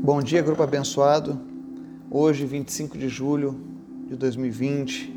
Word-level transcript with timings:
Bom 0.00 0.22
dia, 0.22 0.40
grupo 0.40 0.62
abençoado. 0.62 1.38
Hoje, 2.08 2.46
25 2.46 2.96
de 2.96 3.08
julho 3.08 3.60
de 4.08 4.14
2020, 4.14 5.12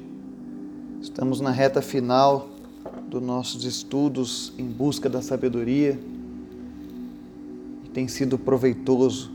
estamos 1.00 1.40
na 1.40 1.52
reta 1.52 1.84
final 1.84 2.50
dos 3.08 3.22
nossos 3.22 3.64
estudos 3.64 4.52
em 4.58 4.66
busca 4.66 5.08
da 5.08 5.22
sabedoria 5.22 6.00
e 7.86 7.90
tem 7.90 8.08
sido 8.08 8.40
proveitoso. 8.40 9.32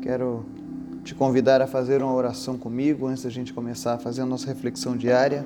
Quero 0.00 0.46
te 1.02 1.12
convidar 1.12 1.60
a 1.60 1.66
fazer 1.66 2.00
uma 2.00 2.14
oração 2.14 2.56
comigo 2.56 3.08
antes 3.08 3.24
da 3.24 3.30
gente 3.30 3.52
começar 3.52 3.94
a 3.94 3.98
fazer 3.98 4.22
a 4.22 4.26
nossa 4.26 4.46
reflexão 4.46 4.96
diária 4.96 5.44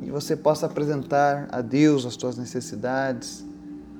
e 0.00 0.10
você 0.12 0.36
possa 0.36 0.66
apresentar 0.66 1.48
a 1.50 1.60
Deus 1.60 2.06
as 2.06 2.14
tuas 2.14 2.38
necessidades, 2.38 3.44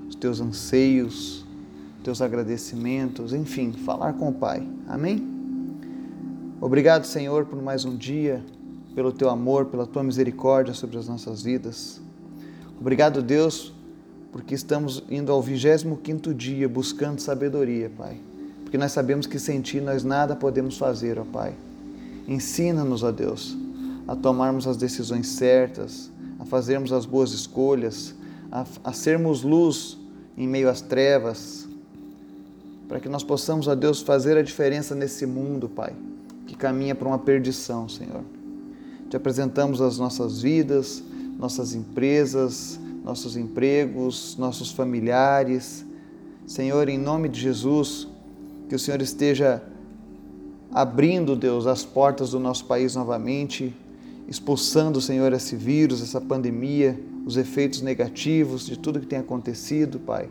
os 0.08 0.14
teus 0.14 0.40
anseios, 0.40 1.47
teus 2.08 2.22
agradecimentos, 2.22 3.34
enfim, 3.34 3.70
falar 3.70 4.14
com 4.14 4.30
o 4.30 4.32
Pai. 4.32 4.66
Amém? 4.88 5.22
Obrigado, 6.58 7.04
Senhor, 7.04 7.44
por 7.44 7.60
mais 7.60 7.84
um 7.84 7.94
dia, 7.94 8.42
pelo 8.94 9.12
teu 9.12 9.28
amor, 9.28 9.66
pela 9.66 9.86
tua 9.86 10.02
misericórdia 10.02 10.72
sobre 10.72 10.96
as 10.96 11.06
nossas 11.06 11.42
vidas. 11.42 12.00
Obrigado, 12.80 13.20
Deus, 13.20 13.74
porque 14.32 14.54
estamos 14.54 15.04
indo 15.10 15.30
ao 15.30 15.42
25 15.42 16.32
dia 16.32 16.66
buscando 16.66 17.20
sabedoria, 17.20 17.90
Pai. 17.94 18.16
Porque 18.62 18.78
nós 18.78 18.92
sabemos 18.92 19.26
que 19.26 19.38
sem 19.38 19.60
ti 19.60 19.78
nós 19.78 20.02
nada 20.02 20.34
podemos 20.34 20.78
fazer, 20.78 21.18
ó 21.18 21.26
Pai. 21.26 21.52
Ensina-nos, 22.26 23.02
ó 23.02 23.12
Deus, 23.12 23.54
a 24.06 24.16
tomarmos 24.16 24.66
as 24.66 24.78
decisões 24.78 25.28
certas, 25.28 26.10
a 26.38 26.46
fazermos 26.46 26.90
as 26.90 27.04
boas 27.04 27.32
escolhas, 27.32 28.14
a, 28.50 28.64
a 28.82 28.94
sermos 28.94 29.42
luz 29.42 29.98
em 30.38 30.48
meio 30.48 30.70
às 30.70 30.80
trevas, 30.80 31.67
para 32.88 32.98
que 32.98 33.08
nós 33.08 33.22
possamos, 33.22 33.68
ó 33.68 33.74
Deus, 33.74 34.00
fazer 34.00 34.38
a 34.38 34.42
diferença 34.42 34.94
nesse 34.94 35.26
mundo, 35.26 35.68
Pai, 35.68 35.92
que 36.46 36.56
caminha 36.56 36.94
para 36.94 37.06
uma 37.06 37.18
perdição, 37.18 37.86
Senhor. 37.86 38.24
Te 39.10 39.16
apresentamos 39.16 39.82
as 39.82 39.98
nossas 39.98 40.40
vidas, 40.40 41.02
nossas 41.38 41.74
empresas, 41.74 42.80
nossos 43.04 43.36
empregos, 43.36 44.36
nossos 44.38 44.70
familiares. 44.70 45.84
Senhor, 46.46 46.88
em 46.88 46.98
nome 46.98 47.28
de 47.28 47.38
Jesus, 47.38 48.08
que 48.68 48.74
o 48.74 48.78
Senhor 48.78 49.02
esteja 49.02 49.62
abrindo, 50.72 51.36
Deus, 51.36 51.66
as 51.66 51.84
portas 51.84 52.30
do 52.30 52.40
nosso 52.40 52.64
país 52.64 52.94
novamente, 52.94 53.74
expulsando, 54.26 55.00
Senhor, 55.00 55.32
esse 55.34 55.56
vírus, 55.56 56.02
essa 56.02 56.20
pandemia, 56.20 56.98
os 57.26 57.36
efeitos 57.36 57.82
negativos 57.82 58.64
de 58.64 58.78
tudo 58.78 59.00
que 59.00 59.06
tem 59.06 59.18
acontecido, 59.18 59.98
Pai 59.98 60.28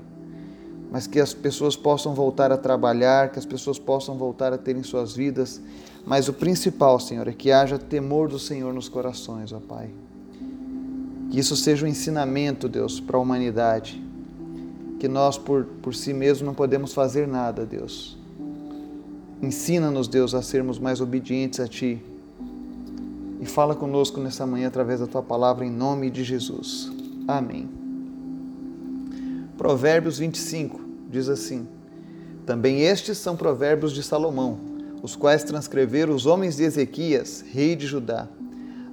mas 0.91 1.05
que 1.05 1.19
as 1.19 1.33
pessoas 1.33 1.75
possam 1.75 2.13
voltar 2.13 2.51
a 2.51 2.57
trabalhar, 2.57 3.31
que 3.31 3.39
as 3.39 3.45
pessoas 3.45 3.77
possam 3.77 4.15
voltar 4.15 4.53
a 4.53 4.57
terem 4.57 4.83
suas 4.83 5.15
vidas. 5.15 5.61
Mas 6.05 6.27
o 6.29 6.33
principal, 6.33 6.99
Senhor, 6.99 7.27
é 7.27 7.33
que 7.33 7.51
haja 7.51 7.77
temor 7.77 8.29
do 8.29 8.39
Senhor 8.39 8.73
nos 8.73 8.87
corações, 8.87 9.51
ó 9.51 9.59
Pai. 9.59 9.89
Que 11.29 11.39
isso 11.39 11.57
seja 11.57 11.85
um 11.85 11.89
ensinamento, 11.89 12.69
Deus, 12.69 12.99
para 12.99 13.17
a 13.17 13.19
humanidade. 13.19 14.01
Que 14.99 15.07
nós, 15.07 15.37
por, 15.37 15.65
por 15.81 15.93
si 15.93 16.13
mesmos, 16.13 16.47
não 16.47 16.53
podemos 16.53 16.93
fazer 16.93 17.27
nada, 17.27 17.65
Deus. 17.65 18.17
Ensina-nos, 19.41 20.07
Deus, 20.07 20.33
a 20.33 20.41
sermos 20.41 20.79
mais 20.79 21.01
obedientes 21.01 21.59
a 21.59 21.67
Ti. 21.67 22.01
E 23.41 23.45
fala 23.45 23.75
conosco 23.75 24.19
nessa 24.19 24.47
manhã 24.47 24.67
através 24.67 25.01
da 25.01 25.07
Tua 25.07 25.21
palavra, 25.21 25.65
em 25.65 25.69
nome 25.69 26.09
de 26.09 26.23
Jesus. 26.23 26.89
Amém. 27.27 27.76
Provérbios 29.57 30.19
25 30.19 30.79
diz 31.09 31.27
assim: 31.27 31.67
Também 32.45 32.81
estes 32.81 33.17
são 33.17 33.35
provérbios 33.35 33.91
de 33.91 34.03
Salomão, 34.03 34.59
os 35.01 35.15
quais 35.15 35.43
transcreveram 35.43 36.13
os 36.13 36.27
homens 36.27 36.57
de 36.57 36.63
Ezequias, 36.63 37.43
rei 37.51 37.75
de 37.75 37.87
Judá. 37.87 38.27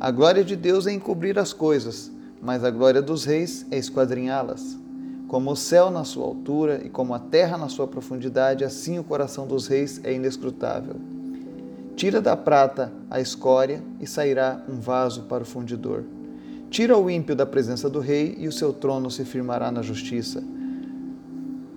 A 0.01 0.11
glória 0.11 0.43
de 0.43 0.57
Deus 0.57 0.87
é 0.87 0.93
encobrir 0.93 1.39
as 1.39 1.53
coisas, 1.53 2.11
mas 2.41 2.65
a 2.65 2.71
glória 2.71 3.03
dos 3.03 3.27
reis 3.27 3.67
é 3.71 3.77
esquadrinhá-las. 3.77 4.79
Como 5.29 5.51
o 5.51 5.57
céu 5.57 5.91
na 5.91 6.03
sua 6.03 6.25
altura 6.25 6.81
e 6.83 6.89
como 6.89 7.13
a 7.13 7.19
terra 7.19 7.59
na 7.59 7.69
sua 7.69 7.87
profundidade, 7.87 8.65
assim 8.65 8.99
o 8.99 9.05
coração 9.05 9.47
dos 9.47 9.67
reis 9.67 10.01
é 10.03 10.15
inescrutável. 10.15 10.97
Tira 11.95 12.23
da 12.23 12.37
prata 12.37 12.91
a 13.11 13.21
escória 13.21 13.83
e 14.01 14.07
sairá 14.07 14.63
um 14.67 14.81
vaso 14.81 15.23
para 15.23 15.43
o 15.43 15.47
fundidor. 15.47 16.05
Tira 16.75 16.99
o 16.99 17.09
ímpio 17.09 17.37
da 17.37 17.47
presença 17.47 17.89
do 17.89 18.01
rei 18.01 18.35
e 18.37 18.49
o 18.49 18.53
seu 18.53 18.73
trono 18.73 19.09
se 19.09 19.25
firmará 19.25 19.71
na 19.71 19.81
justiça. 19.81 20.43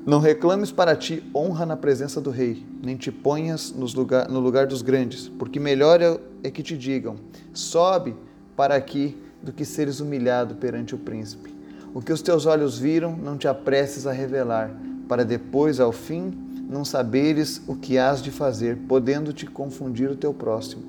Não 0.04 0.20
reclames 0.20 0.72
para 0.72 0.96
ti 0.96 1.22
honra 1.36 1.68
na 1.68 1.78
presença 1.78 2.20
do 2.20 2.32
rei, 2.32 2.66
nem 2.82 2.98
te 2.98 3.12
ponhas 3.12 3.70
lugar, 3.94 4.28
no 4.28 4.40
lugar 4.40 4.66
dos 4.66 4.82
grandes, 4.82 5.30
porque 5.30 5.60
melhor 5.60 6.02
é, 6.02 6.20
é 6.46 6.50
que 6.50 6.64
te 6.64 6.76
digam: 6.76 7.18
sobe 7.54 8.16
para 8.56 8.74
aqui 8.74 9.16
do 9.40 9.54
que 9.54 9.64
seres 9.64 10.00
humilhado 10.00 10.56
perante 10.56 10.96
o 10.96 10.98
príncipe. 10.98 11.54
O 11.94 12.02
que 12.02 12.12
os 12.12 12.24
teus 12.24 12.48
olhos 12.48 12.80
viram, 12.80 13.16
não 13.16 13.38
te 13.38 13.48
apresses 13.48 14.08
a 14.08 14.12
revelar, 14.12 14.76
para 15.08 15.24
depois, 15.24 15.80
ao 15.80 15.92
fim, 15.92 16.34
não 16.68 16.84
saberes 16.84 17.62
o 17.68 17.76
que 17.76 18.00
has 18.00 18.20
de 18.20 18.32
fazer, 18.32 18.80
podendo 18.88 19.32
te 19.32 19.46
confundir 19.46 20.10
o 20.10 20.16
teu 20.16 20.34
próximo. 20.34 20.82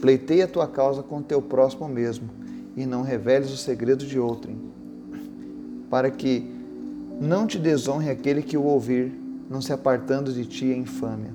Pleiteia 0.00 0.46
a 0.46 0.48
tua 0.48 0.66
causa 0.66 1.04
com 1.04 1.18
o 1.18 1.22
teu 1.22 1.40
próximo 1.40 1.88
mesmo 1.88 2.36
e 2.78 2.86
não 2.86 3.02
reveles 3.02 3.50
o 3.50 3.56
segredo 3.56 4.06
de 4.06 4.20
outrem, 4.20 4.56
para 5.90 6.12
que 6.12 6.48
não 7.20 7.44
te 7.44 7.58
desonre 7.58 8.08
aquele 8.08 8.40
que 8.40 8.56
o 8.56 8.62
ouvir, 8.62 9.12
não 9.50 9.60
se 9.60 9.72
apartando 9.72 10.32
de 10.32 10.44
ti 10.44 10.72
a 10.72 10.76
infâmia. 10.76 11.32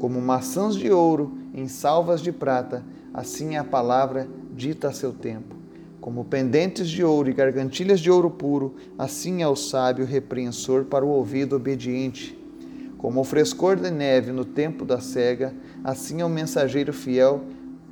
Como 0.00 0.20
maçãs 0.20 0.74
de 0.74 0.90
ouro 0.90 1.38
em 1.54 1.68
salvas 1.68 2.20
de 2.20 2.32
prata, 2.32 2.84
assim 3.14 3.54
é 3.54 3.58
a 3.58 3.64
palavra 3.64 4.26
dita 4.52 4.88
a 4.88 4.92
seu 4.92 5.12
tempo. 5.12 5.54
Como 6.00 6.24
pendentes 6.24 6.88
de 6.88 7.04
ouro 7.04 7.30
e 7.30 7.34
gargantilhas 7.34 8.00
de 8.00 8.10
ouro 8.10 8.28
puro, 8.28 8.74
assim 8.98 9.42
é 9.42 9.46
o 9.46 9.54
sábio 9.54 10.04
repreensor 10.04 10.86
para 10.86 11.04
o 11.04 11.10
ouvido 11.10 11.54
obediente. 11.54 12.36
Como 12.98 13.20
o 13.20 13.24
frescor 13.24 13.76
de 13.76 13.92
neve 13.92 14.32
no 14.32 14.44
tempo 14.44 14.84
da 14.84 14.98
cega, 15.00 15.54
assim 15.84 16.20
é 16.20 16.24
o 16.24 16.28
mensageiro 16.28 16.92
fiel 16.92 17.42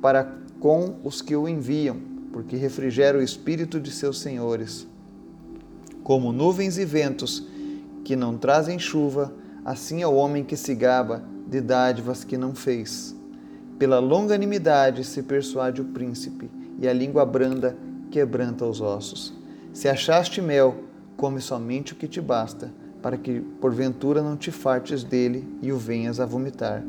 para 0.01 0.37
com 0.59 0.95
os 1.03 1.21
que 1.21 1.35
o 1.35 1.47
enviam 1.47 2.08
porque 2.31 2.55
refrigera 2.55 3.17
o 3.17 3.21
espírito 3.21 3.79
de 3.79 3.91
seus 3.91 4.19
senhores. 4.19 4.87
Como 6.03 6.31
nuvens 6.31 6.77
e 6.77 6.85
ventos 6.85 7.45
que 8.03 8.15
não 8.15 8.37
trazem 8.37 8.79
chuva, 8.79 9.33
assim 9.63 10.01
é 10.01 10.07
o 10.07 10.15
homem 10.15 10.43
que 10.43 10.57
se 10.57 10.73
gaba 10.73 11.23
de 11.47 11.61
dádivas 11.61 12.23
que 12.23 12.37
não 12.37 12.55
fez. 12.55 13.15
Pela 13.77 13.99
longanimidade 13.99 15.03
se 15.03 15.23
persuade 15.23 15.81
o 15.81 15.85
príncipe, 15.85 16.49
e 16.79 16.87
a 16.87 16.93
língua 16.93 17.25
branda 17.25 17.77
quebranta 18.09 18.65
os 18.65 18.81
ossos. 18.81 19.33
Se 19.73 19.87
achaste 19.87 20.41
mel, 20.41 20.83
come 21.15 21.41
somente 21.41 21.93
o 21.93 21.95
que 21.95 22.07
te 22.07 22.21
basta, 22.21 22.71
para 23.01 23.17
que 23.17 23.39
porventura 23.39 24.21
não 24.21 24.35
te 24.35 24.51
fartes 24.51 25.03
dele 25.03 25.47
e 25.61 25.71
o 25.71 25.77
venhas 25.77 26.19
a 26.19 26.25
vomitar. 26.25 26.83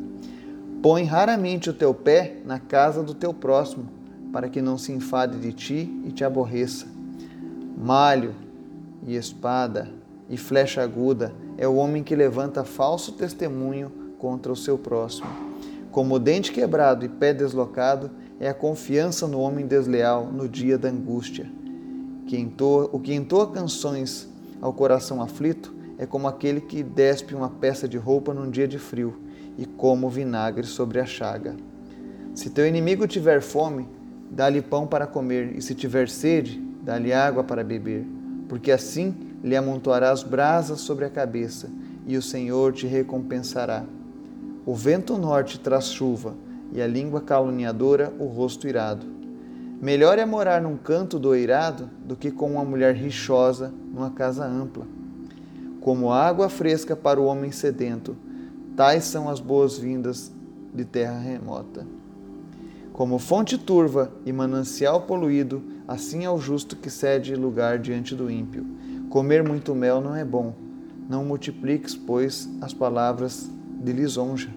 Põe 0.83 1.05
raramente 1.05 1.69
o 1.69 1.75
teu 1.75 1.93
pé 1.93 2.39
na 2.45 2.59
casa 2.59 3.03
do 3.03 3.15
teu 3.15 3.35
próximo, 3.35 3.89
para 4.33 4.49
que 4.49 4.63
não 4.63 4.79
se 4.79 4.93
enfade 4.93 5.39
de 5.39 5.53
ti 5.53 6.03
e 6.05 6.13
te 6.13 6.25
aborreça. 6.25 6.87
Malho 7.77 8.35
e 9.07 9.17
espada 9.17 9.91
e 10.29 10.37
flecha 10.37 10.83
aguda 10.83 11.33
é 11.57 11.67
o 11.67 11.75
homem 11.75 12.03
que 12.03 12.15
levanta 12.15 12.65
falso 12.65 13.13
testemunho 13.13 13.91
contra 14.19 14.53
o 14.53 14.57
seu 14.57 14.79
próximo. 14.79 15.29
Como 15.91 16.19
dente 16.19 16.53
quebrado 16.53 17.05
e 17.05 17.09
pé 17.09 17.35
deslocado 17.35 18.11
é 18.39 18.49
a 18.49 18.55
confiança 18.55 19.27
no 19.27 19.41
homem 19.41 19.67
desleal 19.67 20.27
no 20.27 20.49
dia 20.49 20.79
da 20.79 20.89
angústia. 20.89 21.51
O 22.93 23.01
que 23.01 23.13
entoa 23.13 23.51
canções 23.51 24.29
ao 24.61 24.73
coração 24.73 25.21
aflito 25.21 25.75
é 25.99 26.07
como 26.07 26.29
aquele 26.29 26.61
que 26.61 26.83
despe 26.83 27.35
uma 27.35 27.51
peça 27.51 27.89
de 27.89 27.99
roupa 27.99 28.33
num 28.33 28.49
dia 28.49 28.69
de 28.69 28.79
frio 28.79 29.21
e 29.59 29.67
como 29.67 30.09
vinagre 30.09 30.65
sobre 30.67 31.01
a 31.01 31.05
chaga. 31.05 31.57
Se 32.35 32.51
teu 32.51 32.67
inimigo 32.67 33.07
tiver 33.07 33.43
fome, 33.43 33.89
dá-lhe 34.31 34.63
pão 34.63 34.87
para 34.87 35.07
comer, 35.07 35.57
e 35.57 35.61
se 35.61 35.75
tiver 35.75 36.09
sede, 36.09 36.63
dá-lhe 36.83 37.13
água 37.13 37.43
para 37.43 37.65
beber, 37.65 38.07
porque 38.49 38.71
assim 38.71 39.15
lhe 39.43 39.57
amontoarás 39.57 40.23
brasas 40.23 40.81
sobre 40.81 41.05
a 41.05 41.11
cabeça, 41.11 41.69
e 42.07 42.17
o 42.17 42.23
Senhor 42.23 42.73
te 42.73 42.87
recompensará. 42.87 43.85
O 44.65 44.75
vento 44.75 45.19
norte 45.19 45.59
traz 45.59 45.87
chuva, 45.87 46.35
e 46.73 46.81
a 46.81 46.87
língua 46.87 47.21
caluniadora 47.21 48.13
o 48.19 48.27
rosto 48.27 48.69
irado. 48.69 49.07
Melhor 49.81 50.19
é 50.19 50.27
morar 50.27 50.61
num 50.61 50.77
canto 50.77 51.19
do 51.19 51.35
eirado 51.35 51.89
do 52.05 52.15
que 52.15 52.31
com 52.31 52.53
uma 52.53 52.65
mulher 52.65 52.95
rixosa 52.95 53.73
numa 53.93 54.11
casa 54.11 54.47
ampla. 54.47 54.87
Como 55.81 56.13
água 56.13 56.51
fresca 56.51 56.95
para 56.95 57.19
o 57.19 57.25
homem 57.25 57.51
sedento, 57.51 58.15
tais 58.77 59.05
são 59.05 59.29
as 59.29 59.41
boas-vindas 59.41 60.31
de 60.75 60.85
terra 60.85 61.19
remota. 61.19 61.87
Como 63.01 63.19
fonte 63.19 63.57
turva 63.57 64.13
e 64.27 64.31
manancial 64.31 65.01
poluído, 65.01 65.63
assim 65.89 66.27
é 66.27 66.31
o 66.31 66.37
justo 66.37 66.77
que 66.77 66.91
cede 66.91 67.35
lugar 67.35 67.79
diante 67.79 68.15
do 68.15 68.31
ímpio. 68.31 68.67
Comer 69.09 69.43
muito 69.43 69.75
mel 69.75 70.03
não 70.03 70.15
é 70.15 70.23
bom. 70.23 70.53
Não 71.09 71.25
multipliques, 71.25 71.97
pois, 71.97 72.47
as 72.61 72.75
palavras 72.75 73.49
de 73.83 73.91
lisonja. 73.91 74.51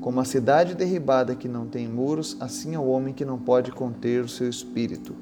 Como 0.00 0.20
a 0.20 0.24
cidade 0.24 0.76
derribada 0.76 1.34
que 1.34 1.48
não 1.48 1.66
tem 1.66 1.88
muros, 1.88 2.36
assim 2.38 2.76
é 2.76 2.78
o 2.78 2.86
homem 2.86 3.12
que 3.12 3.24
não 3.24 3.40
pode 3.40 3.72
conter 3.72 4.22
o 4.22 4.28
seu 4.28 4.48
espírito. 4.48 5.12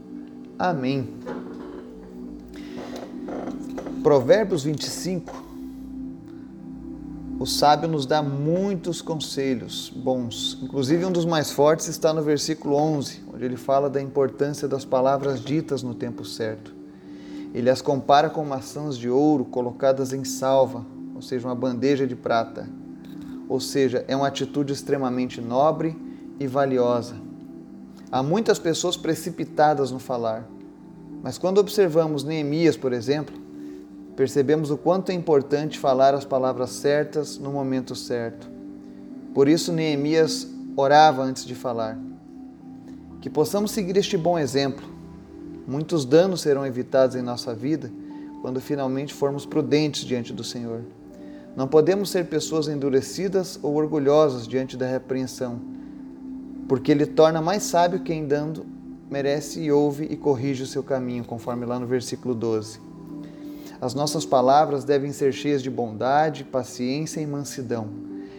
Amém. 0.59 1.09
Provérbios 4.03 4.62
25. 4.62 5.48
O 7.38 7.46
sábio 7.46 7.88
nos 7.88 8.05
dá 8.05 8.23
muitos 8.23 9.00
conselhos 9.00 9.93
bons. 9.94 10.58
Inclusive, 10.62 11.05
um 11.05 11.12
dos 11.12 11.25
mais 11.25 11.50
fortes 11.50 11.87
está 11.87 12.12
no 12.12 12.23
versículo 12.23 12.75
11, 12.75 13.23
onde 13.32 13.44
ele 13.44 13.56
fala 13.56 13.88
da 13.88 14.02
importância 14.02 14.67
das 14.67 14.85
palavras 14.85 15.40
ditas 15.40 15.82
no 15.82 15.94
tempo 15.94 16.25
certo. 16.25 16.75
Ele 17.55 17.70
as 17.70 17.81
compara 17.81 18.29
com 18.29 18.44
maçãs 18.44 18.99
de 18.99 19.08
ouro 19.08 19.44
colocadas 19.44 20.12
em 20.12 20.25
salva, 20.25 20.85
ou 21.14 21.23
seja, 21.23 21.46
uma 21.46 21.55
bandeja 21.55 22.06
de 22.06 22.17
prata 22.17 22.69
ou 23.49 23.58
seja, 23.58 24.05
é 24.06 24.14
uma 24.14 24.29
atitude 24.29 24.73
extremamente 24.73 25.41
nobre 25.41 25.96
e 26.38 26.46
valiosa. 26.46 27.17
Há 28.12 28.23
muitas 28.23 28.58
pessoas 28.58 28.96
precipitadas 28.96 29.91
no 29.91 29.99
falar, 29.99 30.46
mas 31.23 31.38
quando 31.38 31.58
observamos 31.58 32.23
Neemias, 32.23 32.76
por 32.76 32.93
exemplo, 32.93 33.34
percebemos 34.19 34.73
o 34.73 34.76
quanto 34.76 35.11
é 35.11 35.15
importante 35.15 35.79
falar 35.79 36.12
as 36.12 36.25
palavras 36.25 36.70
certas 36.70 37.38
no 37.38 37.53
momento 37.53 37.94
certo. 37.94 38.50
Por 39.32 39.47
isso, 39.47 39.73
Neemias 39.73 40.44
orava 40.76 41.23
antes 41.23 41.44
de 41.44 41.55
falar. 41.55 41.97
Que 43.20 43.31
possamos 43.31 43.70
seguir 43.70 43.97
este 43.97 44.17
bom 44.17 44.37
exemplo. 44.37 44.85
Muitos 45.69 46.05
danos 46.05 46.41
serão 46.41 46.67
evitados 46.67 47.15
em 47.15 47.23
nossa 47.23 47.55
vida 47.55 47.93
quando 48.43 48.61
finalmente 48.61 49.15
formos 49.15 49.47
prudentes 49.47 50.05
diante 50.05 50.32
do 50.32 50.43
Senhor. 50.43 50.81
Não 51.55 51.69
podemos 51.69 52.11
ser 52.11 52.26
pessoas 52.26 52.67
endurecidas 52.67 53.56
ou 53.62 53.76
orgulhosas 53.76 54.49
diante 54.49 54.76
da 54.76 54.88
repreensão, 54.88 55.61
porque 56.67 56.91
ele 56.91 57.06
torna 57.06 57.41
mais 57.41 57.62
sábio 57.62 58.00
quem 58.00 58.26
dando 58.26 58.67
merece 59.09 59.61
e 59.61 59.70
ouve 59.70 60.09
e 60.11 60.17
corrige 60.17 60.65
o 60.65 60.67
seu 60.67 60.82
caminho, 60.82 61.25
conforme 61.25 61.65
lá 61.65 61.79
no 61.79 61.87
versículo 61.87 62.35
12. 62.35 62.88
As 63.81 63.95
nossas 63.95 64.27
palavras 64.27 64.85
devem 64.85 65.13
ser 65.13 65.33
cheias 65.33 65.63
de 65.63 65.71
bondade, 65.71 66.43
paciência 66.43 67.21
e 67.21 67.27
mansidão. 67.27 67.89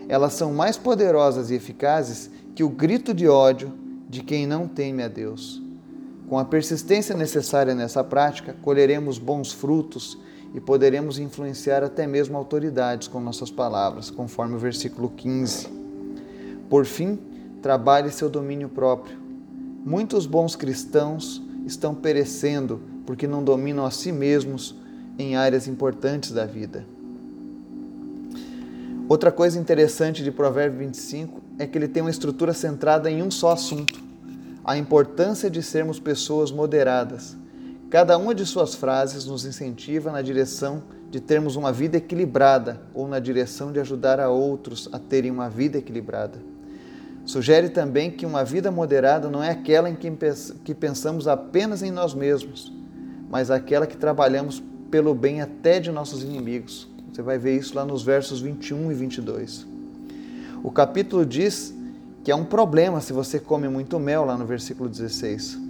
Elas 0.09 0.33
são 0.33 0.53
mais 0.53 0.75
poderosas 0.75 1.49
e 1.49 1.55
eficazes 1.55 2.29
que 2.53 2.63
o 2.63 2.69
grito 2.69 3.13
de 3.13 3.27
ódio 3.27 3.71
de 4.09 4.21
quem 4.21 4.45
não 4.45 4.67
teme 4.67 5.01
a 5.01 5.07
Deus. 5.07 5.61
Com 6.27 6.37
a 6.37 6.45
persistência 6.45 7.15
necessária 7.15 7.73
nessa 7.73 8.03
prática, 8.03 8.55
colheremos 8.61 9.17
bons 9.17 9.51
frutos 9.51 10.17
e 10.53 10.59
poderemos 10.59 11.19
influenciar 11.19 11.83
até 11.83 12.05
mesmo 12.05 12.37
autoridades 12.37 13.07
com 13.07 13.19
nossas 13.19 13.49
palavras, 13.49 14.09
conforme 14.09 14.55
o 14.55 14.59
versículo 14.59 15.09
15. 15.09 15.67
Por 16.69 16.85
fim, 16.85 17.17
trabalhe 17.61 18.11
seu 18.11 18.29
domínio 18.29 18.67
próprio. 18.67 19.17
Muitos 19.85 20.25
bons 20.25 20.55
cristãos 20.55 21.41
estão 21.65 21.95
perecendo 21.95 22.81
porque 23.05 23.25
não 23.25 23.43
dominam 23.43 23.85
a 23.85 23.91
si 23.91 24.11
mesmos 24.11 24.75
em 25.19 25.35
áreas 25.35 25.67
importantes 25.67 26.31
da 26.31 26.45
vida. 26.45 26.83
Outra 29.07 29.31
coisa 29.31 29.59
interessante 29.59 30.23
de 30.23 30.31
Provérbio 30.31 30.79
25 30.79 31.41
é 31.59 31.67
que 31.67 31.77
ele 31.77 31.87
tem 31.87 32.01
uma 32.01 32.09
estrutura 32.09 32.53
centrada 32.53 33.11
em 33.11 33.21
um 33.21 33.29
só 33.29 33.51
assunto: 33.51 34.01
a 34.65 34.77
importância 34.77 35.49
de 35.49 35.61
sermos 35.61 35.99
pessoas 35.99 36.51
moderadas 36.51 37.37
Cada 37.89 38.19
uma 38.19 38.35
de 38.35 38.45
suas 38.45 38.75
frases 38.75 39.25
nos 39.25 39.45
incentiva 39.45 40.11
na 40.11 40.21
direção 40.21 40.83
de 41.09 41.19
termos 41.19 41.55
uma 41.55 41.71
vida 41.71 41.97
equilibrada 41.97 42.79
ou 42.93 43.07
na 43.07 43.17
direção 43.17 43.71
de 43.71 43.79
ajudar 43.79 44.19
a 44.19 44.29
outros 44.29 44.87
a 44.91 44.99
terem 44.99 45.31
uma 45.31 45.49
vida 45.49 45.79
equilibrada. 45.79 46.37
Sugere 47.25 47.67
também 47.67 48.11
que 48.11 48.27
uma 48.27 48.45
vida 48.45 48.69
moderada 48.69 49.27
não 49.27 49.43
é 49.43 49.49
aquela 49.49 49.89
em 49.89 49.95
que 49.95 50.75
pensamos 50.75 51.27
apenas 51.27 51.81
em 51.81 51.89
nós 51.89 52.13
mesmos, 52.13 52.71
mas 53.27 53.49
aquela 53.49 53.87
que 53.87 53.97
trabalhamos 53.97 54.61
pelo 54.91 55.13
bem 55.13 55.41
até 55.41 55.79
de 55.79 55.91
nossos 55.91 56.23
inimigos. 56.23 56.87
Você 57.11 57.21
vai 57.21 57.37
ver 57.37 57.57
isso 57.57 57.75
lá 57.75 57.85
nos 57.85 58.03
versos 58.03 58.41
21 58.41 58.91
e 58.91 58.95
22. 58.95 59.67
O 60.63 60.71
capítulo 60.71 61.25
diz 61.25 61.73
que 62.23 62.31
é 62.31 62.35
um 62.35 62.45
problema 62.45 63.01
se 63.01 63.13
você 63.13 63.39
come 63.39 63.67
muito 63.67 63.99
mel, 63.99 64.25
lá 64.25 64.37
no 64.37 64.45
versículo 64.45 64.89
16 64.89 65.69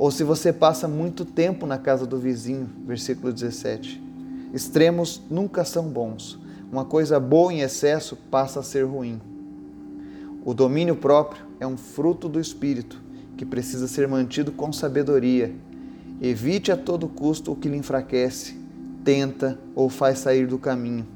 ou 0.00 0.10
se 0.10 0.24
você 0.24 0.50
passa 0.50 0.88
muito 0.88 1.26
tempo 1.26 1.66
na 1.66 1.76
casa 1.76 2.06
do 2.06 2.18
vizinho, 2.18 2.70
versículo 2.86 3.30
17. 3.30 4.02
Extremos 4.54 5.20
nunca 5.30 5.62
são 5.62 5.90
bons. 5.90 6.38
Uma 6.72 6.86
coisa 6.86 7.20
boa 7.20 7.52
em 7.52 7.60
excesso 7.60 8.16
passa 8.30 8.60
a 8.60 8.62
ser 8.62 8.84
ruim. 8.84 9.20
O 10.42 10.54
domínio 10.54 10.96
próprio 10.96 11.44
é 11.60 11.66
um 11.66 11.76
fruto 11.76 12.30
do 12.30 12.40
espírito 12.40 12.98
que 13.36 13.44
precisa 13.44 13.86
ser 13.86 14.08
mantido 14.08 14.50
com 14.50 14.72
sabedoria. 14.72 15.54
Evite 16.22 16.72
a 16.72 16.78
todo 16.78 17.06
custo 17.06 17.52
o 17.52 17.56
que 17.56 17.68
lhe 17.68 17.76
enfraquece, 17.76 18.56
tenta 19.04 19.58
ou 19.74 19.88
faz 19.88 20.18
sair 20.18 20.46
do 20.46 20.58
caminho. 20.58 21.06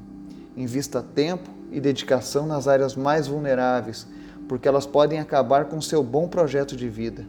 Invista 0.55 1.01
tempo 1.01 1.49
e 1.71 1.79
dedicação 1.79 2.45
nas 2.45 2.67
áreas 2.67 2.95
mais 2.95 3.27
vulneráveis, 3.27 4.07
porque 4.47 4.67
elas 4.67 4.85
podem 4.85 5.19
acabar 5.19 5.65
com 5.65 5.81
seu 5.81 6.03
bom 6.03 6.27
projeto 6.27 6.75
de 6.75 6.87
vida. 6.87 7.25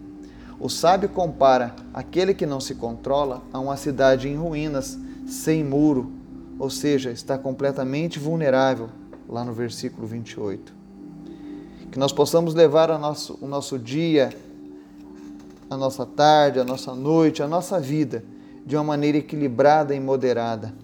O 0.58 0.68
sábio 0.68 1.08
compara 1.08 1.74
aquele 1.92 2.32
que 2.32 2.46
não 2.46 2.60
se 2.60 2.74
controla 2.74 3.42
a 3.52 3.58
uma 3.58 3.76
cidade 3.76 4.28
em 4.28 4.36
ruínas, 4.36 4.98
sem 5.26 5.62
muro, 5.62 6.12
ou 6.58 6.70
seja, 6.70 7.10
está 7.10 7.36
completamente 7.36 8.18
vulnerável, 8.18 8.88
lá 9.28 9.44
no 9.44 9.52
versículo 9.52 10.06
28. 10.06 10.72
Que 11.90 11.98
nós 11.98 12.12
possamos 12.12 12.54
levar 12.54 12.90
a 12.90 12.98
nosso, 12.98 13.38
o 13.40 13.46
nosso 13.46 13.78
dia, 13.78 14.30
a 15.68 15.76
nossa 15.76 16.06
tarde, 16.06 16.60
a 16.60 16.64
nossa 16.64 16.94
noite, 16.94 17.42
a 17.42 17.48
nossa 17.48 17.78
vida 17.80 18.24
de 18.66 18.76
uma 18.76 18.84
maneira 18.84 19.18
equilibrada 19.18 19.94
e 19.94 20.00
moderada. 20.00 20.74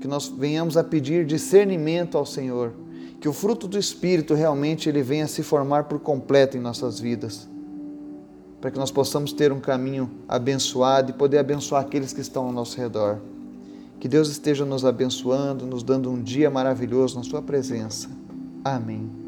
Que 0.00 0.08
nós 0.08 0.26
venhamos 0.26 0.76
a 0.76 0.82
pedir 0.82 1.24
discernimento 1.24 2.18
ao 2.18 2.26
Senhor, 2.26 2.72
que 3.20 3.28
o 3.28 3.32
fruto 3.32 3.68
do 3.68 3.78
Espírito 3.78 4.34
realmente 4.34 4.88
ele 4.88 5.02
venha 5.02 5.28
se 5.28 5.42
formar 5.42 5.84
por 5.84 6.00
completo 6.00 6.56
em 6.56 6.60
nossas 6.60 6.98
vidas 6.98 7.48
para 8.60 8.70
que 8.72 8.78
nós 8.78 8.90
possamos 8.90 9.32
ter 9.32 9.52
um 9.52 9.60
caminho 9.60 10.10
abençoado 10.28 11.10
e 11.10 11.14
poder 11.14 11.38
abençoar 11.38 11.82
aqueles 11.82 12.12
que 12.12 12.20
estão 12.20 12.46
ao 12.46 12.52
nosso 12.52 12.76
redor. 12.76 13.20
Que 14.00 14.08
Deus 14.08 14.28
esteja 14.28 14.64
nos 14.64 14.84
abençoando, 14.84 15.66
nos 15.66 15.84
dando 15.84 16.10
um 16.10 16.20
dia 16.20 16.50
maravilhoso 16.50 17.16
na 17.16 17.22
Sua 17.22 17.40
presença. 17.40 18.08
Amém. 18.64 19.25